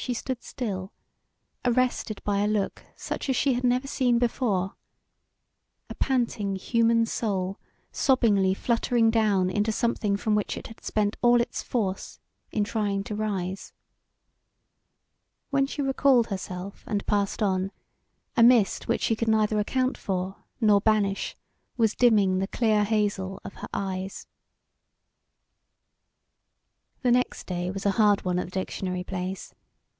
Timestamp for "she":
0.00-0.14, 3.34-3.54, 15.66-15.82, 19.02-19.16